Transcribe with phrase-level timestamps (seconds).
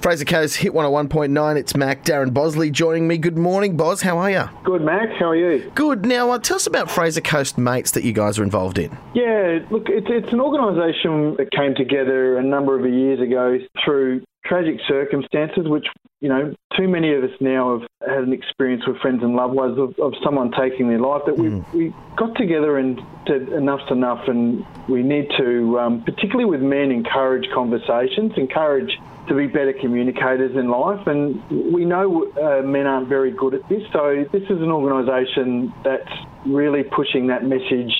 [0.00, 1.56] Fraser Coast hit 101.9.
[1.56, 2.04] It's Mac.
[2.04, 3.16] Darren Bosley joining me.
[3.16, 4.02] Good morning, Boz.
[4.02, 4.44] How are you?
[4.64, 5.08] Good, Mac.
[5.18, 5.70] How are you?
[5.74, 6.04] Good.
[6.04, 8.90] Now, uh, tell us about Fraser Coast Mates that you guys are involved in.
[9.14, 14.22] Yeah, look, it's, it's an organisation that came together a number of years ago through
[14.44, 15.86] tragic circumstances, which,
[16.20, 19.54] you know, too many of us now have had an experience with friends and loved
[19.54, 21.22] ones of, of someone taking their life.
[21.24, 21.72] That we, mm.
[21.72, 26.90] we got together and said enough's enough, and we need to, um, particularly with men,
[26.90, 28.98] encourage conversations, encourage
[29.28, 31.06] to be better communicators in life.
[31.06, 35.72] And we know uh, men aren't very good at this, so this is an organisation
[35.82, 36.12] that's
[36.46, 37.92] really pushing that message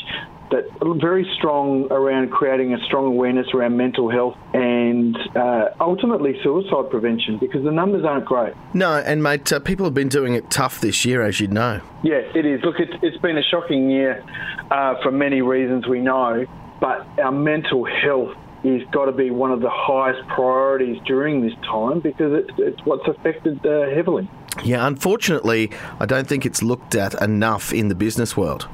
[0.50, 0.64] that
[1.00, 7.38] very strong around creating a strong awareness around mental health and uh, ultimately suicide prevention
[7.38, 8.52] because the numbers aren't great.
[8.72, 11.80] No, and mate, uh, people have been doing it tough this year, as you know.
[12.02, 12.62] Yeah, it is.
[12.62, 14.22] Look, it's, it's been a shocking year
[14.70, 16.46] uh, for many reasons we know,
[16.80, 21.52] but our mental health is got to be one of the highest priorities during this
[21.62, 24.28] time because it's, it's what's affected uh, heavily.
[24.64, 25.70] Yeah, unfortunately,
[26.00, 28.68] I don't think it's looked at enough in the business world.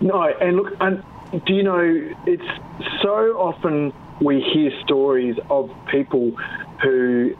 [0.00, 1.02] No, and look, and
[1.46, 2.42] do you know, it's
[3.02, 6.32] so often we hear stories of people
[6.82, 7.34] who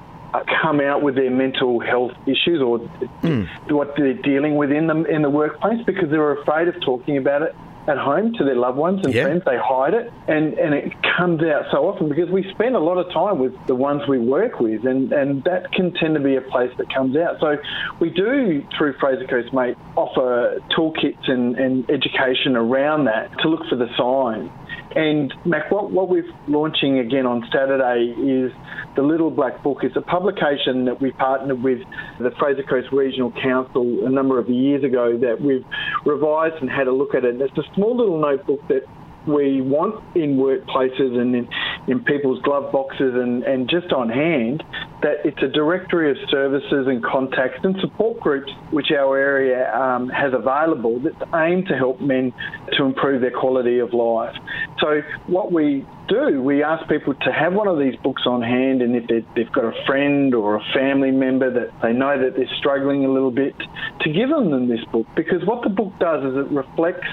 [0.62, 2.78] come out with their mental health issues or
[3.22, 3.46] mm.
[3.70, 7.42] what they're dealing with in the in the workplace because they're afraid of talking about
[7.42, 7.54] it
[7.88, 9.42] at home to their loved ones and friends.
[9.44, 12.96] They hide it, and, and it comes out so often because we spend a lot
[12.98, 16.36] of time with the ones we work with, and, and that can tend to be
[16.36, 17.40] a place that comes out.
[17.40, 17.56] So
[18.00, 23.66] we do, through Fraser Coast Mate, offer toolkits and, and education around that to look
[23.68, 24.50] for the signs.
[24.94, 28.52] And Mac, what, what we're launching again on Saturday is
[28.96, 29.78] the Little Black Book.
[29.82, 31.78] is a publication that we partnered with
[32.18, 35.64] the Fraser Coast Regional Council a number of years ago that we've
[36.04, 37.40] revised and had a look at it.
[37.40, 38.82] It's a small little notebook that
[39.26, 41.48] we want in workplaces and in,
[41.86, 44.62] in people's glove boxes and, and just on hand
[45.02, 50.08] that it's a directory of services and contacts and support groups which our area um,
[50.08, 52.32] has available that's aimed to help men
[52.76, 54.34] to improve their quality of life.
[54.82, 58.82] So what we do, we ask people to have one of these books on hand,
[58.82, 62.50] and if they've got a friend or a family member that they know that they're
[62.58, 63.54] struggling a little bit,
[64.00, 65.06] to give them this book.
[65.14, 67.06] Because what the book does is it reflects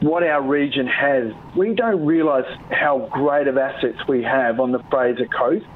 [0.00, 1.32] what our region has.
[1.54, 5.66] We don't realise how great of assets we have on the Fraser Coast.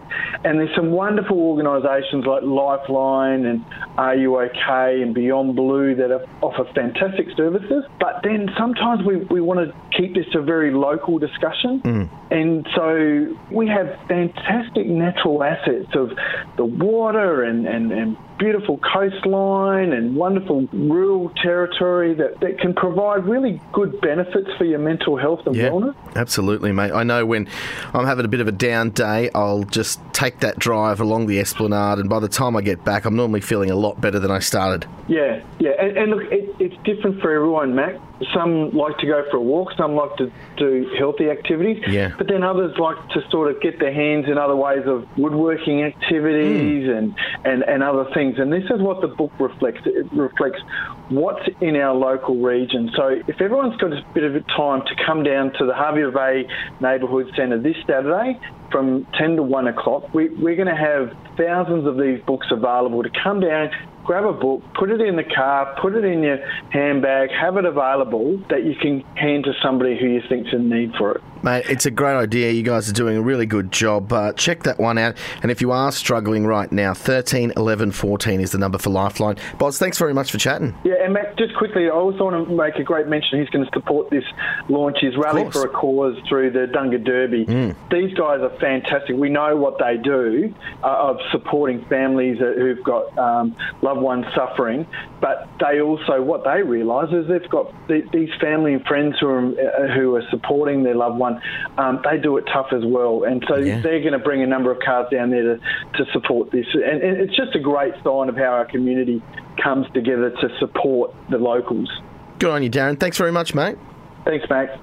[0.44, 3.64] And there's some wonderful organisations like Lifeline and
[3.98, 6.10] Are You OK and Beyond Blue that
[6.40, 7.84] offer fantastic services.
[7.98, 11.33] But then sometimes we, we want to keep this a very local discussion.
[11.82, 12.08] Mm.
[12.30, 16.12] And so we have fantastic natural assets of
[16.56, 23.24] the water and, and, and beautiful coastline and wonderful rural territory that, that can provide
[23.24, 25.94] really good benefits for your mental health and yeah, wellness.
[26.16, 26.92] Absolutely, mate.
[26.92, 27.48] I know when
[27.92, 31.38] I'm having a bit of a down day, I'll just take that drive along the
[31.38, 34.30] esplanade, and by the time I get back, I'm normally feeling a lot better than
[34.30, 34.86] I started.
[35.08, 35.72] Yeah, yeah.
[35.78, 37.96] And, and look, it, it's different for everyone, Mac.
[38.32, 42.14] Some like to go for a walk, some like to do healthy activities, yeah.
[42.16, 45.82] but then others like to sort of get their hands in other ways of woodworking
[45.82, 46.96] activities mm.
[46.96, 47.14] and,
[47.44, 48.33] and, and other things.
[48.38, 49.80] And this is what the book reflects.
[49.86, 50.60] It reflects
[51.08, 52.90] what's in our local region.
[52.96, 56.48] So if everyone's got a bit of time to come down to the Hervey Bay
[56.80, 58.38] Neighbourhood Centre this Saturday
[58.70, 63.02] from 10 to 1 o'clock, we, we're going to have thousands of these books available
[63.02, 63.70] to come down,
[64.04, 66.38] grab a book, put it in the car, put it in your
[66.70, 70.92] handbag, have it available that you can hand to somebody who you think's in need
[70.98, 71.22] for it.
[71.44, 72.52] Mate, it's a great idea.
[72.52, 74.10] You guys are doing a really good job.
[74.10, 75.14] Uh, check that one out.
[75.42, 79.36] And if you are struggling right now, 13 11 14 is the number for Lifeline.
[79.58, 80.74] Boz, thanks very much for chatting.
[80.84, 83.40] Yeah, and Matt, just quickly, I also want to make a great mention.
[83.40, 84.24] He's going to support this
[84.70, 87.44] launch, his Rally for a Cause through the Dunga Derby.
[87.44, 87.76] Mm.
[87.90, 89.14] These guys are fantastic.
[89.14, 94.86] We know what they do uh, of supporting families who've got um, loved ones suffering,
[95.20, 99.46] but they also, what they realise is they've got these family and friends who are,
[99.48, 103.24] uh, who are supporting their loved one um, they do it tough as well.
[103.24, 103.80] And so yeah.
[103.80, 106.66] they're going to bring a number of cars down there to, to support this.
[106.72, 109.22] And, and it's just a great sign of how our community
[109.62, 111.90] comes together to support the locals.
[112.38, 112.98] Good on you, Darren.
[112.98, 113.76] Thanks very much, mate.
[114.24, 114.78] Thanks, Max.